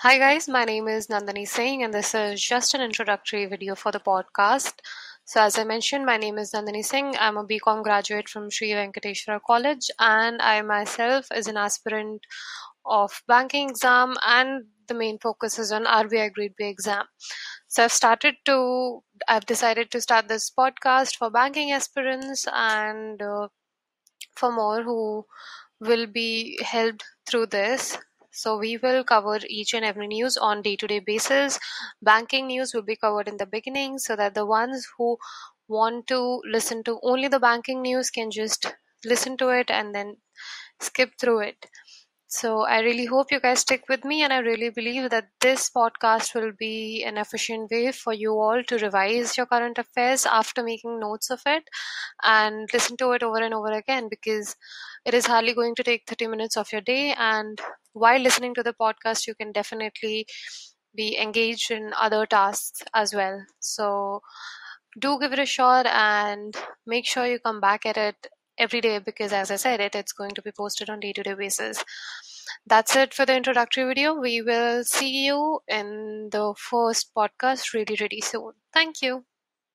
Hi 0.00 0.18
guys, 0.18 0.46
my 0.46 0.66
name 0.66 0.88
is 0.88 1.06
Nandini 1.06 1.48
Singh 1.48 1.82
and 1.82 1.92
this 1.92 2.14
is 2.14 2.42
just 2.42 2.74
an 2.74 2.82
introductory 2.82 3.46
video 3.46 3.74
for 3.74 3.90
the 3.90 3.98
podcast. 3.98 4.74
So 5.24 5.40
as 5.40 5.58
I 5.58 5.64
mentioned, 5.64 6.04
my 6.04 6.18
name 6.18 6.36
is 6.36 6.52
Nandini 6.52 6.84
Singh. 6.84 7.16
I'm 7.18 7.38
a 7.38 7.46
BCom 7.46 7.82
graduate 7.82 8.28
from 8.28 8.50
Sri 8.50 8.72
Venkateshwara 8.72 9.40
College 9.46 9.90
and 9.98 10.42
I 10.42 10.60
myself 10.60 11.28
is 11.34 11.46
an 11.46 11.56
aspirant 11.56 12.20
of 12.84 13.22
banking 13.26 13.70
exam 13.70 14.18
and 14.26 14.66
the 14.86 14.92
main 14.92 15.18
focus 15.18 15.58
is 15.58 15.72
on 15.72 15.86
RBI 15.86 16.30
Grade 16.34 16.52
B 16.58 16.66
exam. 16.66 17.06
So 17.66 17.84
I've 17.84 17.92
started 17.92 18.34
to, 18.44 19.02
I've 19.26 19.46
decided 19.46 19.90
to 19.92 20.02
start 20.02 20.28
this 20.28 20.50
podcast 20.50 21.16
for 21.16 21.30
banking 21.30 21.72
aspirants 21.72 22.46
and 22.52 23.22
uh, 23.22 23.48
for 24.36 24.52
more 24.52 24.82
who 24.82 25.24
will 25.80 26.06
be 26.06 26.58
helped 26.62 27.02
through 27.26 27.46
this 27.46 27.96
so 28.36 28.58
we 28.58 28.76
will 28.76 29.02
cover 29.02 29.38
each 29.48 29.74
and 29.74 29.84
every 29.84 30.06
news 30.06 30.36
on 30.36 30.62
day-to-day 30.62 31.00
basis. 31.00 31.58
Banking 32.02 32.46
news 32.46 32.74
will 32.74 32.82
be 32.82 32.96
covered 32.96 33.28
in 33.28 33.38
the 33.38 33.46
beginning 33.46 33.98
so 33.98 34.14
that 34.16 34.34
the 34.34 34.46
ones 34.46 34.86
who 34.96 35.16
want 35.68 36.06
to 36.08 36.42
listen 36.50 36.84
to 36.84 37.00
only 37.02 37.28
the 37.28 37.40
banking 37.40 37.82
news 37.82 38.10
can 38.10 38.30
just 38.30 38.74
listen 39.04 39.36
to 39.38 39.48
it 39.48 39.70
and 39.70 39.94
then 39.94 40.16
skip 40.80 41.12
through 41.18 41.40
it. 41.40 41.66
So 42.28 42.62
I 42.62 42.80
really 42.80 43.06
hope 43.06 43.30
you 43.30 43.40
guys 43.40 43.60
stick 43.60 43.84
with 43.88 44.04
me, 44.04 44.22
and 44.22 44.32
I 44.32 44.38
really 44.38 44.70
believe 44.70 45.10
that 45.10 45.28
this 45.40 45.70
podcast 45.70 46.34
will 46.34 46.52
be 46.58 47.04
an 47.04 47.18
efficient 47.18 47.70
way 47.70 47.92
for 47.92 48.12
you 48.12 48.32
all 48.32 48.64
to 48.64 48.78
revise 48.78 49.36
your 49.36 49.46
current 49.46 49.78
affairs 49.78 50.26
after 50.26 50.62
making 50.62 50.98
notes 50.98 51.30
of 51.30 51.40
it 51.46 51.68
and 52.24 52.68
listen 52.72 52.96
to 52.98 53.12
it 53.12 53.22
over 53.22 53.38
and 53.38 53.54
over 53.54 53.70
again 53.70 54.08
because 54.10 54.56
it 55.04 55.14
is 55.14 55.26
hardly 55.26 55.54
going 55.54 55.76
to 55.76 55.84
take 55.84 56.02
30 56.08 56.26
minutes 56.26 56.56
of 56.56 56.72
your 56.72 56.80
day. 56.80 57.14
And 57.16 57.60
while 57.96 58.20
listening 58.20 58.54
to 58.54 58.62
the 58.62 58.74
podcast, 58.74 59.26
you 59.26 59.34
can 59.34 59.52
definitely 59.52 60.26
be 60.94 61.18
engaged 61.18 61.70
in 61.70 61.92
other 61.98 62.26
tasks 62.26 62.82
as 62.94 63.14
well. 63.14 63.44
So 63.60 64.22
do 64.98 65.18
give 65.20 65.32
it 65.32 65.38
a 65.38 65.46
shot 65.46 65.86
and 65.86 66.56
make 66.86 67.06
sure 67.06 67.26
you 67.26 67.38
come 67.38 67.60
back 67.60 67.86
at 67.86 67.96
it 67.96 68.26
every 68.58 68.80
day 68.80 68.98
because 68.98 69.32
as 69.34 69.50
i 69.50 69.56
said 69.56 69.80
it 69.80 69.94
it's 69.94 70.12
going 70.14 70.30
to 70.30 70.42
be 70.42 70.50
posted 70.52 70.88
on 70.90 71.00
day-to-day 71.00 71.34
basis. 71.34 71.84
That's 72.66 72.96
it 72.96 73.14
for 73.14 73.26
the 73.26 73.36
introductory 73.36 73.84
video. 73.86 74.14
We 74.14 74.42
will 74.42 74.84
see 74.84 75.26
you 75.26 75.60
in 75.68 76.30
the 76.32 76.54
first 76.56 77.12
podcast 77.14 77.74
really 77.74 77.96
really 78.00 78.20
soon. 78.22 78.52
Thank 78.72 79.02
you 79.02 79.24